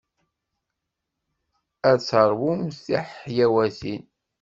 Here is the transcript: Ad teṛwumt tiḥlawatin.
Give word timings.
Ad 1.89 1.99
teṛwumt 2.07 2.81
tiḥlawatin. 2.85 4.03